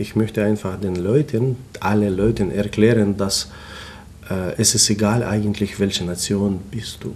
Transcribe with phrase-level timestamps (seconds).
[0.00, 3.50] Ich möchte einfach den Leuten, alle Leuten erklären, dass
[4.30, 7.12] äh, es ist egal eigentlich, welche Nation bist du.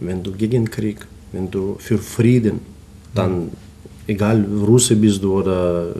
[0.00, 0.98] Wenn du gegen Krieg,
[1.32, 2.60] wenn du für Frieden,
[3.14, 3.52] dann
[4.06, 5.94] egal Russe bist du oder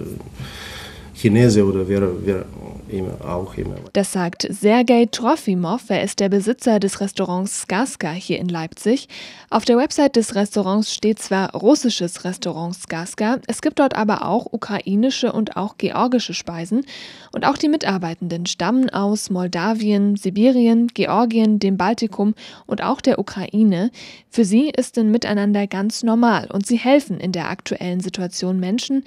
[1.17, 2.45] Chinese oder wer, wer
[2.89, 3.77] immer, auch immer.
[3.93, 5.89] Das sagt Sergei Trofimov.
[5.89, 9.09] Er ist der Besitzer des Restaurants Skaska hier in Leipzig.
[9.51, 14.53] Auf der Website des Restaurants steht zwar russisches Restaurant Skaska, es gibt dort aber auch
[14.53, 16.85] ukrainische und auch georgische Speisen.
[17.33, 22.35] Und auch die Mitarbeitenden stammen aus Moldawien, Sibirien, Georgien, dem Baltikum
[22.67, 23.91] und auch der Ukraine.
[24.31, 29.05] Für sie ist ein Miteinander ganz normal und sie helfen in der aktuellen Situation Menschen,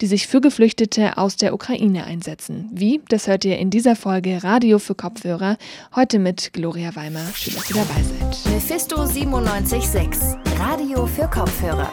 [0.00, 2.68] die sich für Geflüchtete aus der Ukraine einsetzen.
[2.72, 3.00] Wie?
[3.08, 5.56] Das hört ihr in dieser Folge Radio für Kopfhörer.
[5.94, 7.24] Heute mit Gloria Weimer.
[7.34, 8.52] Schön, dass ihr dabei seid.
[8.52, 11.90] Mephisto 97.6 Radio für Kopfhörer.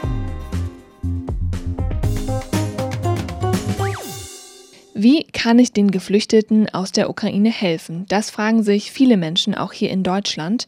[5.02, 8.04] Wie kann ich den Geflüchteten aus der Ukraine helfen?
[8.10, 10.68] Das fragen sich viele Menschen auch hier in Deutschland.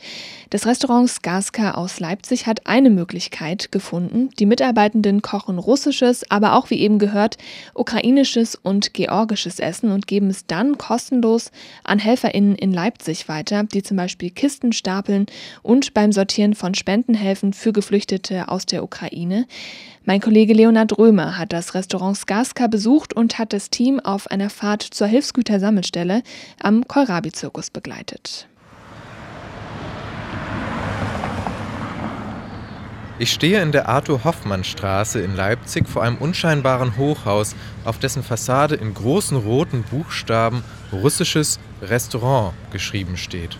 [0.50, 4.30] Das Restaurant Skaska aus Leipzig hat eine Möglichkeit gefunden.
[4.40, 7.38] Die Mitarbeitenden kochen russisches, aber auch wie eben gehört,
[7.74, 11.52] ukrainisches und georgisches Essen und geben es dann kostenlos
[11.84, 15.26] an HelferInnen in Leipzig weiter, die zum Beispiel Kisten stapeln
[15.62, 19.46] und beim Sortieren von Spenden helfen für Geflüchtete aus der Ukraine.
[20.04, 24.50] Mein Kollege Leonard Römer hat das Restaurant Skaska besucht und hat das Team auf einer
[24.50, 26.24] Fahrt zur Hilfsgütersammelstelle
[26.60, 28.48] am Kohlrabi-Zirkus begleitet.
[33.20, 38.96] Ich stehe in der Arthur-Hoffmann-Straße in Leipzig vor einem unscheinbaren Hochhaus, auf dessen Fassade in
[38.96, 43.60] großen roten Buchstaben russisches Restaurant geschrieben steht.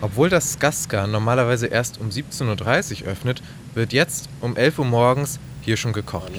[0.00, 3.42] Obwohl das Skaska normalerweise erst um 17.30 Uhr öffnet,
[3.74, 6.32] wird jetzt um 11 Uhr morgens hier schon gekocht.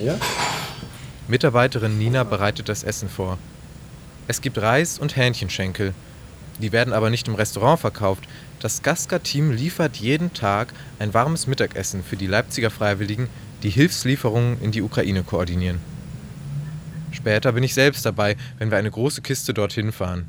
[1.27, 3.37] Mitarbeiterin Nina bereitet das Essen vor.
[4.27, 5.93] Es gibt Reis und Hähnchenschenkel.
[6.61, 8.23] Die werden aber nicht im Restaurant verkauft.
[8.59, 13.29] Das Skaska-Team liefert jeden Tag ein warmes Mittagessen für die Leipziger Freiwilligen,
[13.63, 15.79] die Hilfslieferungen in die Ukraine koordinieren.
[17.11, 20.25] Später bin ich selbst dabei, wenn wir eine große Kiste dorthin fahren.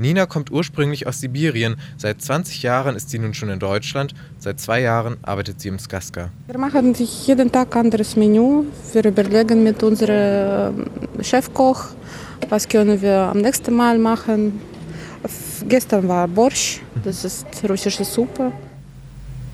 [0.00, 1.76] Nina kommt ursprünglich aus Sibirien.
[1.98, 4.14] Seit 20 Jahren ist sie nun schon in Deutschland.
[4.38, 6.30] Seit zwei Jahren arbeitet sie im Skaska.
[6.46, 8.64] Wir machen jeden Tag ein anderes Menü.
[8.92, 10.86] Wir überlegen mit unserem
[11.20, 11.88] Chefkoch,
[12.48, 14.60] was können wir am nächsten Mal machen.
[15.68, 18.52] Gestern war Borsch, das ist russische Suppe.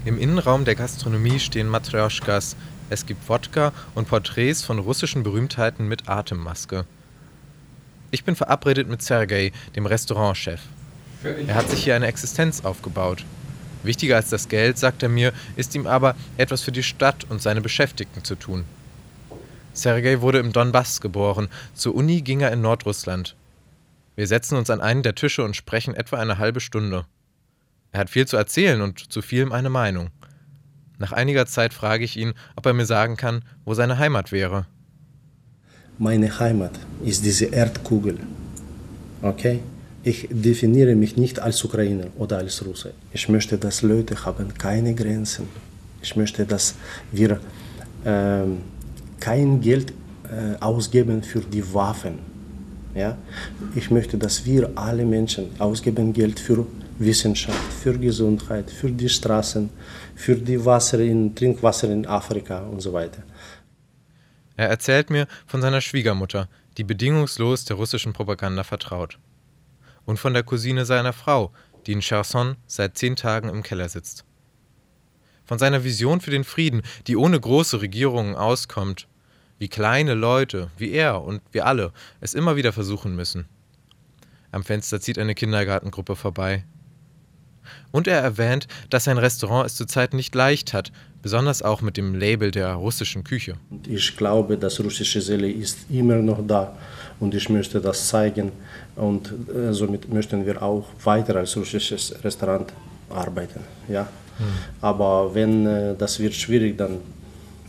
[0.04, 2.54] Im Innenraum der Gastronomie stehen Matryoshkas.
[2.88, 6.84] Es gibt Wodka und Porträts von russischen Berühmtheiten mit Atemmaske.
[8.10, 10.60] Ich bin verabredet mit Sergei, dem Restaurantchef.
[11.24, 13.24] Er hat sich hier eine Existenz aufgebaut.
[13.82, 17.42] Wichtiger als das Geld, sagt er mir, ist ihm aber, etwas für die Stadt und
[17.42, 18.64] seine Beschäftigten zu tun.
[19.72, 21.48] Sergei wurde im Donbass geboren.
[21.74, 23.36] Zur Uni ging er in Nordrussland.
[24.14, 27.04] Wir setzen uns an einen der Tische und sprechen etwa eine halbe Stunde.
[27.92, 30.10] Er hat viel zu erzählen und zu vielem eine Meinung.
[30.98, 34.66] Nach einiger Zeit frage ich ihn, ob er mir sagen kann, wo seine Heimat wäre.
[35.98, 36.72] Meine Heimat
[37.04, 38.18] ist diese Erdkugel.
[39.22, 39.60] Okay?
[40.04, 42.92] Ich definiere mich nicht als Ukrainer oder als Russe.
[43.12, 45.48] Ich möchte, dass Leute haben keine Grenzen.
[46.02, 46.74] Ich möchte, dass
[47.10, 47.40] wir
[48.04, 48.42] äh,
[49.18, 52.18] kein Geld äh, ausgeben für die Waffen.
[52.94, 53.16] Ja?
[53.74, 56.66] Ich möchte, dass wir alle Menschen ausgeben Geld für
[56.98, 59.70] Wissenschaft, für Gesundheit, für die Straßen,
[60.14, 63.22] für die Wasser in, Trinkwasser in Afrika und so weiter.
[64.56, 69.18] Er erzählt mir von seiner Schwiegermutter, die bedingungslos der russischen Propaganda vertraut.
[70.04, 71.52] Und von der Cousine seiner Frau,
[71.86, 74.24] die in Cherson seit zehn Tagen im Keller sitzt.
[75.44, 79.06] Von seiner Vision für den Frieden, die ohne große Regierungen auskommt,
[79.58, 83.46] wie kleine Leute, wie er und wir alle, es immer wieder versuchen müssen.
[84.50, 86.64] Am Fenster zieht eine Kindergartengruppe vorbei.
[87.90, 90.92] Und er erwähnt, dass sein Restaurant es zurzeit nicht leicht hat,
[91.26, 93.54] besonders auch mit dem Label der russischen Küche.
[93.98, 96.62] Ich glaube, das russische Seele ist immer noch da
[97.22, 98.52] und ich möchte das zeigen
[98.94, 102.68] und äh, somit möchten wir auch weiter als russisches Restaurant
[103.24, 103.60] arbeiten.
[103.88, 104.02] Ja?
[104.02, 104.44] Mhm.
[104.90, 106.94] Aber wenn äh, das wird schwierig, dann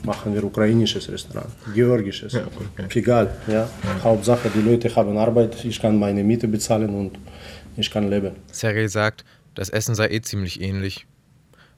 [0.04, 3.00] machen wir ukrainisches Restaurant, georgisches, ja, okay.
[3.00, 3.28] egal.
[3.48, 3.54] Ja?
[3.54, 3.70] ja?
[4.04, 7.14] Hauptsache, die Leute haben Arbeit, ich kann meine Miete bezahlen und
[7.76, 8.34] ich kann leben.
[8.52, 11.08] Sergei sagt, das Essen sei eh ziemlich ähnlich.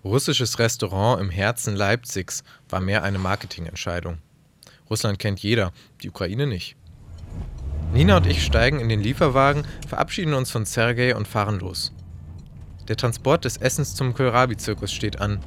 [0.03, 4.19] Russisches Restaurant im Herzen Leipzigs war mehr eine Marketingentscheidung.
[4.89, 6.77] Russland kennt jeder, die Ukraine nicht.
[7.93, 11.91] Nina und ich steigen in den Lieferwagen, verabschieden uns von Sergei und fahren los.
[12.87, 15.41] Der Transport des Essens zum Kohlrabi-Zirkus steht an.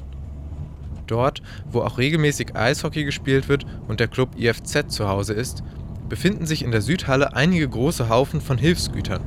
[1.07, 1.41] Dort,
[1.71, 5.63] wo auch regelmäßig Eishockey gespielt wird und der Club IFZ zu Hause ist,
[6.07, 9.23] befinden sich in der Südhalle einige große Haufen von Hilfsgütern.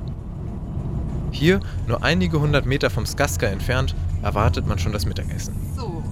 [1.33, 1.59] Hier,
[1.89, 3.97] nur einige hundert Meter vom Skaska entfernt,
[4.27, 5.55] erwartet man schon das Mittagessen.
[5.77, 6.03] So,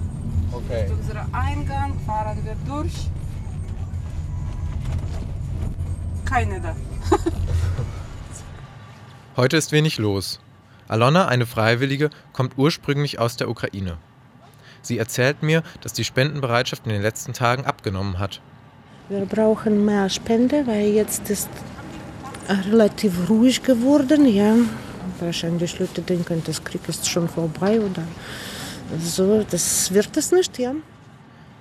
[0.52, 0.86] Okay.
[0.88, 3.08] unser Eingang fahren wir durch.
[6.24, 6.76] Keine da.
[9.36, 10.38] Heute ist wenig los.
[10.86, 13.98] Alona, eine Freiwillige, kommt ursprünglich aus der Ukraine.
[14.80, 18.40] Sie erzählt mir, dass die Spendenbereitschaft in den letzten Tagen abgenommen hat.
[19.08, 21.48] Wir brauchen mehr Spende, weil jetzt ist
[22.70, 24.24] relativ ruhig geworden.
[24.26, 24.54] Ja,
[25.20, 28.02] wahrscheinlich Leute denken, das Krieg ist schon vorbei oder
[29.00, 29.44] so.
[29.50, 30.72] Das wird es nicht, ja.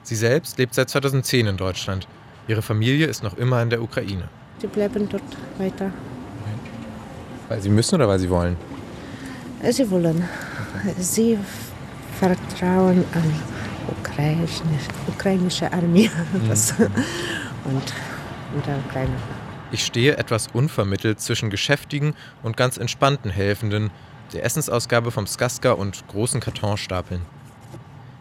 [0.04, 2.08] Sie selbst lebt seit 2010 in Deutschland.
[2.48, 4.28] Ihre Familie ist noch immer in der Ukraine.
[4.62, 5.24] Die bleiben dort
[5.58, 5.92] weiter.
[7.50, 8.58] Weil sie müssen oder weil sie wollen?
[9.70, 10.28] Sie wollen.
[11.00, 11.38] Sie
[12.20, 13.34] vertrauen an
[13.88, 14.64] ukrainische,
[15.08, 16.10] ukrainische Armee
[16.48, 17.94] das, und,
[18.56, 19.14] und der Ukraine.
[19.74, 23.90] Ich stehe etwas unvermittelt zwischen geschäftigen und ganz entspannten Helfenden,
[24.32, 27.24] der Essensausgabe vom Skaska und großen Kartonstapeln.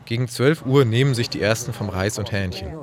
[0.07, 2.75] Gegen 12 Uhr nehmen sich die ersten vom Reis und Hähnchen.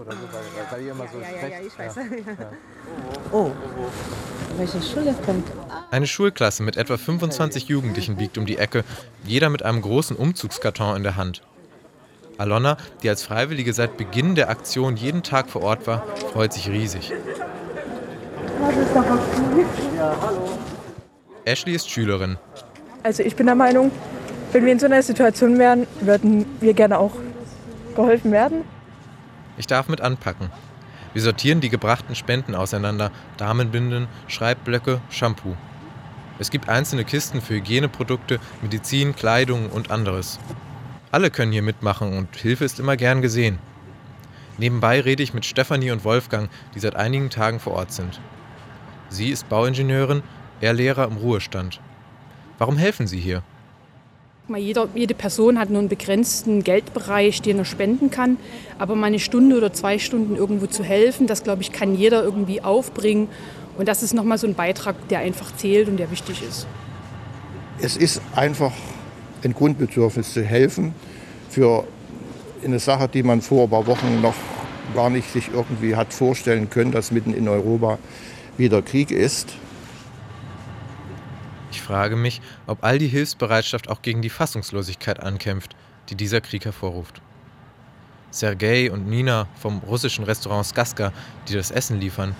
[3.32, 3.50] Oh,
[4.58, 5.48] welche Schule kommt?
[5.90, 8.84] Eine Schulklasse mit etwa 25 Jugendlichen biegt um die Ecke,
[9.24, 11.42] jeder mit einem großen Umzugskarton in der Hand.
[12.38, 16.70] Alonna, die als Freiwillige seit Beginn der Aktion jeden Tag vor Ort war, freut sich
[16.70, 17.12] riesig.
[21.46, 22.38] Ashley ist Schülerin.
[23.04, 23.92] Also ich bin der Meinung,
[24.52, 27.14] wenn wir in so einer Situation wären, würden wir gerne auch
[27.96, 28.64] geholfen werden.
[29.58, 30.50] Ich darf mit anpacken.
[31.14, 35.56] Wir sortieren die gebrachten Spenden auseinander: Damenbinden, Schreibblöcke, Shampoo.
[36.38, 40.40] Es gibt einzelne Kisten für Hygieneprodukte, Medizin, Kleidung und anderes.
[41.12, 43.58] Alle können hier mitmachen und Hilfe ist immer gern gesehen.
[44.58, 48.20] Nebenbei rede ich mit Stefanie und Wolfgang, die seit einigen Tagen vor Ort sind.
[49.10, 50.22] Sie ist Bauingenieurin,
[50.62, 51.80] er Lehrer im Ruhestand.
[52.58, 53.42] Warum helfen Sie hier?
[54.56, 58.38] Jeder, jede Person hat nur einen begrenzten Geldbereich, den er spenden kann.
[58.80, 62.24] Aber mal eine Stunde oder zwei Stunden irgendwo zu helfen, das glaube ich, kann jeder
[62.24, 63.28] irgendwie aufbringen.
[63.78, 66.68] Und das ist nochmal so ein Beitrag, der einfach zählt und der wichtig ist.
[67.80, 68.74] Es ist einfach
[69.44, 70.94] ein Grundbedürfnis zu helfen
[71.50, 71.86] für
[72.64, 74.36] eine Sache, die man vor ein paar Wochen noch
[74.94, 78.00] gar nicht sich irgendwie hat vorstellen können, dass mitten in Europa
[78.60, 79.56] wieder Krieg ist.
[81.72, 85.76] Ich frage mich, ob all die Hilfsbereitschaft auch gegen die Fassungslosigkeit ankämpft,
[86.10, 87.22] die dieser Krieg hervorruft.
[88.32, 91.14] Sergei und Nina vom russischen Restaurant Skaska,
[91.48, 92.36] die das Essen liefern.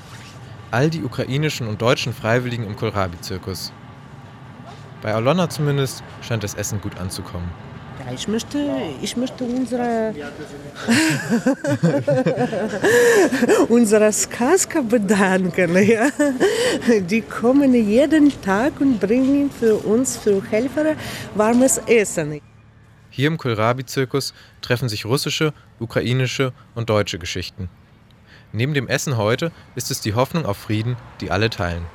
[0.72, 3.72] All die ukrainischen und deutschen Freiwilligen im Kohlrabi-Zirkus.
[5.02, 7.50] Bei Alona zumindest scheint das Essen gut anzukommen.
[8.14, 8.58] Ich möchte,
[9.02, 10.14] ich möchte unsere,
[13.70, 15.78] unsere Skaska bedanken.
[15.88, 16.10] Ja.
[17.02, 20.96] Die kommen jeden Tag und bringen für uns, für Helfer,
[21.36, 22.42] warmes Essen.
[23.10, 27.70] Hier im Kohlrabi-Zirkus treffen sich russische, ukrainische und deutsche Geschichten.
[28.52, 31.86] Neben dem Essen heute ist es die Hoffnung auf Frieden, die alle teilen.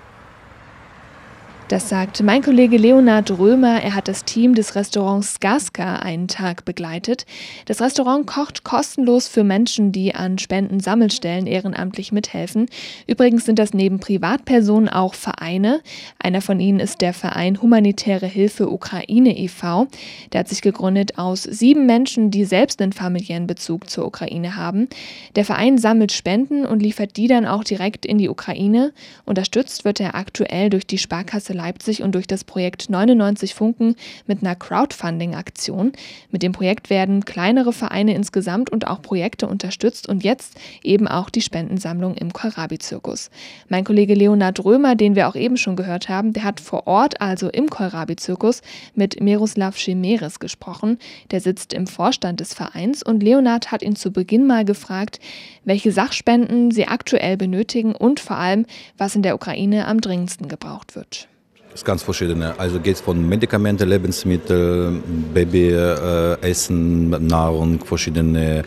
[1.69, 3.83] Das sagt mein Kollege Leonhard Römer.
[3.83, 7.25] Er hat das Team des Restaurants Skaska einen Tag begleitet.
[7.65, 12.67] Das Restaurant kocht kostenlos für Menschen, die an Spendensammelstellen ehrenamtlich mithelfen.
[13.07, 15.81] Übrigens sind das neben Privatpersonen auch Vereine.
[16.19, 19.87] Einer von ihnen ist der Verein Humanitäre Hilfe Ukraine e.V.
[20.35, 24.87] Der hat sich gegründet aus sieben Menschen, die selbst einen familiären Bezug zur Ukraine haben.
[25.35, 28.93] Der Verein sammelt Spenden und liefert die dann auch direkt in die Ukraine.
[29.25, 33.97] Unterstützt wird er aktuell durch die Sparkasse Leipzig und durch das Projekt 99 Funken
[34.27, 35.93] mit einer Crowdfunding-Aktion.
[36.31, 41.31] Mit dem Projekt werden kleinere Vereine insgesamt und auch Projekte unterstützt und jetzt eben auch
[41.31, 43.31] die Spendensammlung im Kohlrabi-Zirkus.
[43.69, 47.21] Mein Kollege Leonhard Römer, den wir auch eben schon gehört haben, der hat vor Ort,
[47.21, 48.61] also im Kohlrabi-Zirkus,
[48.95, 50.99] mit Miroslav Schemeres gesprochen.
[51.31, 55.21] Der sitzt im Vorstand des Vereins und Leonhard hat ihn zu Beginn mal gefragt,
[55.65, 58.67] welche Sachspenden sie aktuell benötigen und vor allem,
[58.99, 61.29] was in der Ukraine am dringendsten gebraucht wird.
[61.75, 62.57] Das ist ganz verschiedene.
[62.57, 65.03] Also geht es von Medikamente, Lebensmittel,
[65.35, 68.63] Babyessen, äh, Nahrung, verschiedene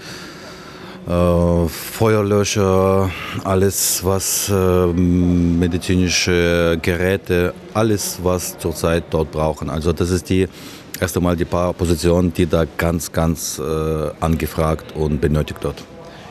[1.08, 3.10] äh, Feuerlöscher,
[3.46, 9.70] alles was äh, medizinische Geräte, alles was zurzeit dort brauchen.
[9.70, 10.50] Also das ist die
[11.00, 15.82] erste Mal die paar Positionen, die da ganz, ganz äh, angefragt und benötigt dort.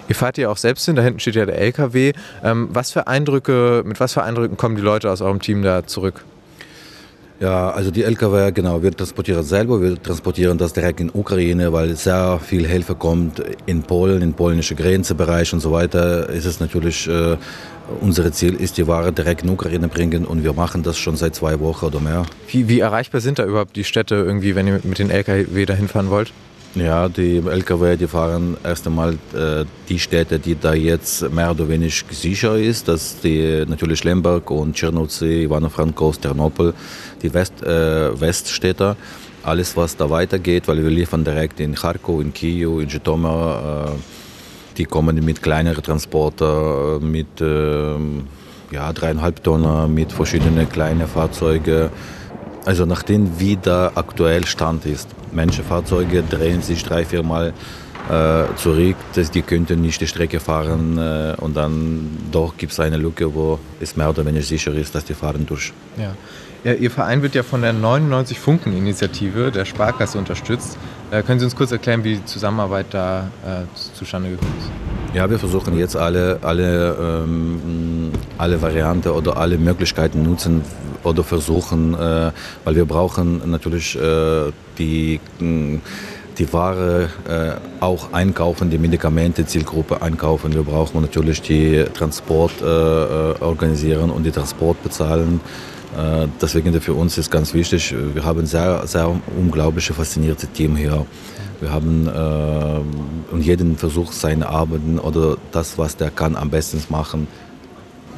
[0.08, 2.12] Ihr fahrt ja auch selbst hin, da hinten steht ja der LKW.
[2.44, 5.86] Ähm, was für Eindrücke, mit was für Eindrücken kommen die Leute aus eurem Team da
[5.86, 6.22] zurück?
[7.38, 11.94] Ja, also die LKW, genau, wir transportieren selber, wir transportieren das direkt in Ukraine, weil
[11.94, 16.30] sehr viel Hilfe kommt in Polen, in polnische Grenzebereich und so weiter.
[16.30, 17.36] Ist es natürlich, äh,
[18.00, 21.34] unser Ziel ist, die Ware direkt in Ukraine bringen und wir machen das schon seit
[21.34, 22.24] zwei Wochen oder mehr.
[22.48, 25.88] Wie, wie erreichbar sind da überhaupt die Städte irgendwie, wenn ihr mit den LKW dahin
[25.88, 26.32] fahren wollt?
[26.76, 31.66] Ja, die LKW, die fahren erst einmal äh, die Städte, die da jetzt mehr oder
[31.70, 32.86] weniger sicher ist.
[32.86, 36.74] Das die, natürlich Lemberg und Czernowcy, Ivano-Frankowsk, Ternopol,
[37.22, 38.94] die West, äh, Weststädte.
[39.42, 43.86] Alles, was da weitergeht, weil wir liefern direkt in Kharkov, in Kiew, in Zhytomyr.
[43.86, 47.94] Äh, die kommen mit kleineren Transporter, mit äh,
[48.70, 51.88] ja, dreieinhalb Tonnen, mit verschiedenen kleinen Fahrzeugen.
[52.66, 55.08] Also nachdem wie der aktuell Stand ist.
[55.36, 57.52] Menschenfahrzeuge drehen sich drei, vier Mal
[58.08, 62.80] äh, zurück, dass die könnten nicht die Strecke fahren äh, und dann doch gibt es
[62.80, 65.72] eine Lücke, wo es mehr oder weniger sicher ist, dass die fahren durch.
[65.96, 66.14] Ja.
[66.64, 70.78] ja Ihr Verein wird ja von der 99 Funken Initiative der Sparkasse unterstützt.
[71.10, 73.62] Äh, können Sie uns kurz erklären, wie die Zusammenarbeit da äh,
[73.94, 74.70] zustande gekommen ist?
[75.16, 80.62] Ja, wir versuchen jetzt alle, alle, ähm, alle Varianten oder alle Möglichkeiten nutzen
[81.06, 82.32] oder versuchen, äh,
[82.64, 85.20] weil wir brauchen natürlich äh, die
[86.38, 90.52] die Ware äh, auch einkaufen, die Medikamente, Zielgruppe einkaufen.
[90.54, 95.40] Wir brauchen natürlich die Transport äh, äh organisieren und die Transport bezahlen.
[95.96, 101.06] Äh, deswegen für uns ist ganz wichtig, wir haben sehr, sehr unglaublich fasziniertes Team hier.
[101.60, 106.82] Wir haben äh, und jeden versucht seine Arbeiten oder das, was der kann, am besten
[106.90, 107.28] machen.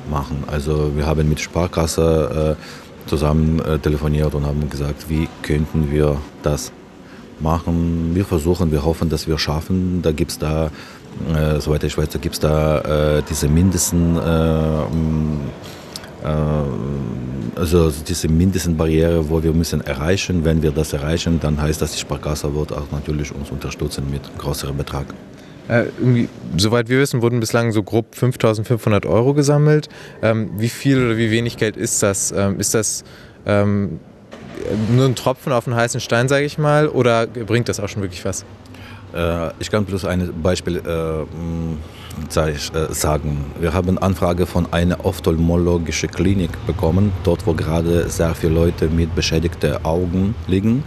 [0.08, 0.44] Machen.
[0.46, 6.16] Also wir haben mit Sparkasse äh, zusammen äh, telefoniert und haben gesagt, wie könnten wir
[6.42, 6.72] das
[7.40, 8.14] machen.
[8.14, 10.02] Wir versuchen, wir hoffen, dass wir schaffen.
[10.02, 10.70] Da gibt es da,
[11.34, 14.16] äh, soweit ich weiß, da gibt es da äh, diese Mindesten.
[14.16, 14.82] Äh,
[16.24, 16.36] äh,
[17.56, 20.44] also diese Mindestenbarriere, wo wir müssen erreichen.
[20.44, 24.22] Wenn wir das erreichen, dann heißt das, die Sparkasse wird auch natürlich uns unterstützen mit
[24.38, 25.06] größerem Betrag.
[25.68, 25.84] Äh,
[26.56, 29.88] soweit wir wissen, wurden bislang so grob 5.500 Euro gesammelt.
[30.22, 32.32] Ähm, wie viel oder wie wenig Geld ist das?
[32.32, 33.04] Ähm, ist das
[33.46, 34.00] ähm,
[34.90, 38.02] nur ein Tropfen auf einen heißen Stein, sage ich mal, oder bringt das auch schon
[38.02, 38.44] wirklich was?
[39.14, 41.22] Äh, ich kann bloß ein Beispiel äh,
[42.40, 42.54] äh,
[42.90, 43.44] sagen.
[43.60, 49.14] Wir haben Anfrage von einer ophthalmologischen Klinik bekommen, dort wo gerade sehr viele Leute mit
[49.14, 50.82] beschädigten Augen liegen.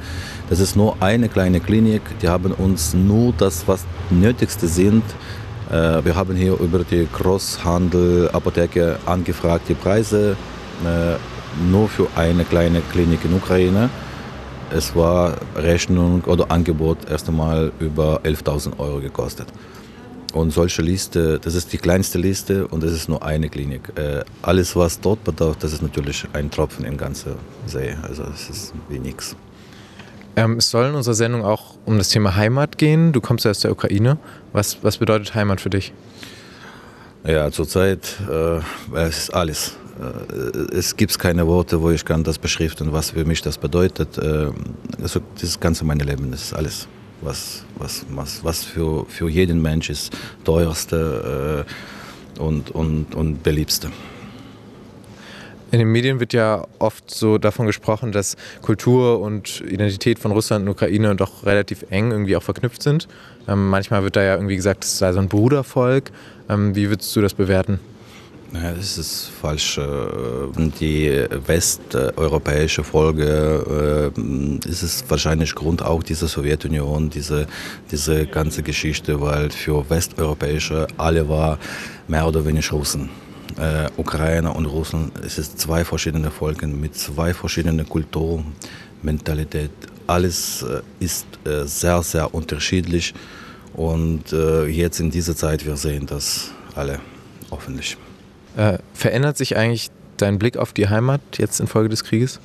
[0.51, 5.01] Das ist nur eine kleine Klinik, die haben uns nur das, was Nötigste sind.
[5.69, 10.35] Äh, wir haben hier über die Großhandel, Apotheke angefragt, die Preise
[10.83, 11.15] äh,
[11.71, 13.89] nur für eine kleine Klinik in Ukraine.
[14.75, 19.47] Es war Rechnung oder Angebot erst einmal über 11.000 Euro gekostet.
[20.33, 23.93] Und solche Liste, das ist die kleinste Liste und das ist nur eine Klinik.
[23.95, 27.35] Äh, alles, was dort bedarf, das ist natürlich ein Tropfen im ganzen
[27.67, 27.95] See.
[28.03, 29.33] Also es ist wie nichts.
[30.35, 33.11] Ähm, es soll in unserer Sendung auch um das Thema Heimat gehen.
[33.11, 34.17] Du kommst ja aus der Ukraine.
[34.53, 35.93] Was, was bedeutet Heimat für dich?
[37.25, 38.59] Ja, zurzeit äh,
[38.97, 39.77] es ist alles.
[39.99, 44.17] Äh, es gibt keine Worte, wo ich kann das beschriften, was für mich das bedeutet.
[44.17, 44.47] Äh,
[45.01, 46.87] also das ganze mein Leben, das ist alles
[47.21, 50.11] was, was, was, was für, für jeden Mensch ist
[50.43, 51.65] teuerste
[52.37, 53.91] äh, und, und, und beliebste.
[55.71, 60.65] In den Medien wird ja oft so davon gesprochen, dass Kultur und Identität von Russland
[60.65, 63.07] und Ukraine doch relativ eng irgendwie auch verknüpft sind.
[63.47, 66.11] Ähm, manchmal wird da ja irgendwie gesagt, es sei so ein Brudervolk.
[66.49, 67.79] Ähm, wie würdest du das bewerten?
[68.53, 69.77] Ja, das ist falsch.
[69.77, 69.83] Äh,
[70.81, 77.47] die westeuropäische Folge äh, ist es wahrscheinlich Grund auch dieser Sowjetunion, diese,
[77.89, 81.57] diese ganze Geschichte, weil für westeuropäische alle war
[82.09, 83.09] mehr oder weniger Russen.
[83.57, 88.45] Äh, Ukrainer und Russen, es ist zwei verschiedene Volken mit zwei verschiedenen Kulturen,
[89.01, 89.71] Mentalität.
[90.07, 93.13] Alles äh, ist äh, sehr, sehr unterschiedlich
[93.73, 96.99] und äh, jetzt in dieser Zeit, wir sehen das alle
[97.49, 97.97] hoffentlich.
[98.57, 102.39] Äh, verändert sich eigentlich dein Blick auf die Heimat jetzt infolge des Krieges?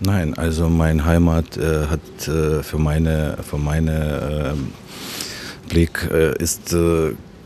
[0.00, 4.72] Nein, also meine Heimat äh, hat für meine, für meine ähm,
[5.68, 6.02] Blick
[6.38, 6.74] ist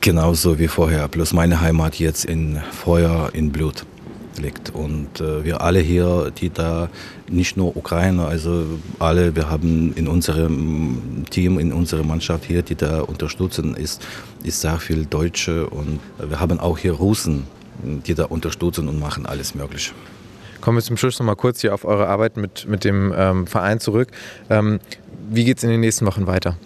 [0.06, 1.08] genauso wie vorher.
[1.08, 3.84] Plus meine Heimat jetzt in Feuer, in Blut
[4.38, 4.70] liegt.
[4.70, 6.88] Und äh, wir alle hier, die da,
[7.28, 8.66] nicht nur Ukrainer, also
[9.00, 14.06] alle, wir haben in unserem Team, in unserer Mannschaft hier, die da unterstützen, ist,
[14.44, 17.44] ist sehr viel Deutsche und wir haben auch hier Russen
[18.06, 19.92] die da unterstützen und machen alles Mögliche.
[20.62, 23.46] Kommen wir zum Schluss noch mal kurz hier auf eure Arbeit mit, mit dem ähm,
[23.46, 24.08] Verein zurück.
[24.48, 24.80] Ähm,
[25.28, 26.56] wie geht es in den nächsten Wochen weiter?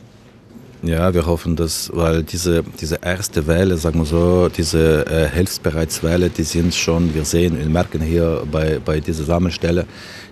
[0.83, 6.31] Ja, wir hoffen, dass, weil diese, diese erste Welle, sagen wir so, diese äh, Hilfsbereitswelle,
[6.31, 9.85] die sind schon, wir sehen, wir merken hier bei, bei dieser Sammelstelle,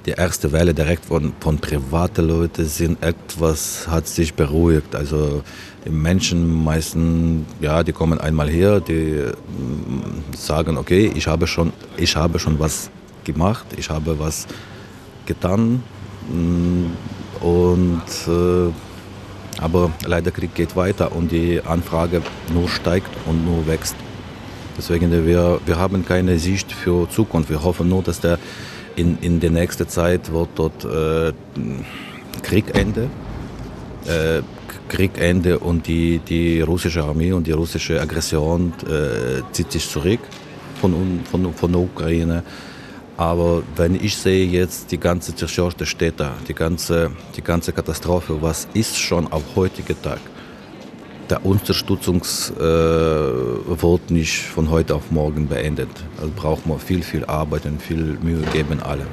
[0.07, 4.95] die erste Welle direkt von, von privaten Leuten sind etwas, hat sich beruhigt.
[4.95, 5.43] Also
[5.85, 11.75] die Menschen meisten, ja, die kommen einmal her, die mm, sagen, okay, ich habe schon,
[11.99, 12.89] ich habe schon was
[13.25, 14.47] gemacht, ich habe was
[15.27, 15.83] getan
[16.33, 18.73] mm, und äh,
[19.61, 22.23] aber leider Krieg geht weiter und die Anfrage
[22.53, 23.97] nur steigt und nur wächst.
[24.77, 27.51] Deswegen wir, wir haben keine Sicht für Zukunft.
[27.51, 28.39] Wir hoffen nur, dass der
[28.95, 31.33] in, in der nächsten Zeit wird dort äh,
[32.43, 33.11] Kriegende.
[34.07, 34.43] Äh,
[34.89, 40.21] Kriegende und die, die russische Armee und die russische Aggression äh, zieht sich zurück
[40.81, 42.43] von, von, von der Ukraine.
[43.19, 48.69] Aber wenn ich sehe jetzt die ganze zerstörte Städte, die ganze, die ganze Katastrophe, was
[48.75, 50.21] ist schon auf heutigen Tag?
[51.29, 55.91] Der Unterstützungs äh, wird nicht von heute auf morgen beendet.
[56.17, 59.05] Also braucht man viel, viel Arbeit und viel Mühe geben alle.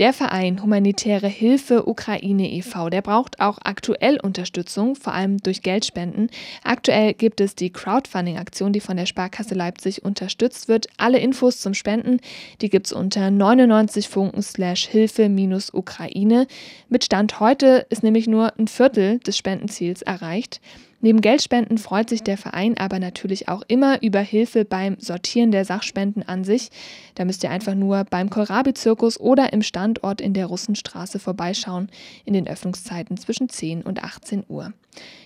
[0.00, 6.30] Der Verein Humanitäre Hilfe Ukraine e.V., der braucht auch aktuell Unterstützung, vor allem durch Geldspenden.
[6.64, 10.88] Aktuell gibt es die Crowdfunding-Aktion, die von der Sparkasse Leipzig unterstützt wird.
[10.96, 12.18] Alle Infos zum Spenden,
[12.60, 16.48] die gibt es unter 99 Funken slash Hilfe-Ukraine.
[16.88, 20.60] Mit Stand heute ist nämlich nur ein Viertel des Spendenziels erreicht.
[21.04, 25.66] Neben Geldspenden freut sich der Verein aber natürlich auch immer über Hilfe beim Sortieren der
[25.66, 26.70] Sachspenden an sich.
[27.14, 31.90] Da müsst ihr einfach nur beim Kohlrabi-Zirkus oder im Standort in der Russenstraße vorbeischauen
[32.24, 34.72] in den Öffnungszeiten zwischen 10 und 18 Uhr.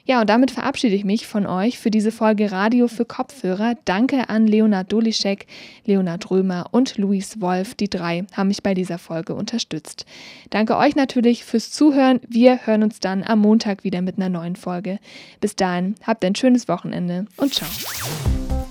[0.05, 3.75] Ja, und damit verabschiede ich mich von euch für diese Folge Radio für Kopfhörer.
[3.85, 5.47] Danke an Leonard Dolischek,
[5.85, 7.75] Leonard Römer und Luis Wolf.
[7.75, 10.07] Die drei haben mich bei dieser Folge unterstützt.
[10.49, 12.21] Danke euch natürlich fürs Zuhören.
[12.27, 14.99] Wir hören uns dann am Montag wieder mit einer neuen Folge.
[15.43, 17.69] Bis dahin, habt ein schönes Wochenende und ciao.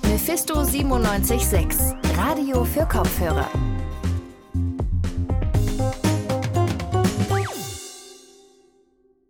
[0.03, 3.49] Mephisto 976, Radio für Kopfhörer.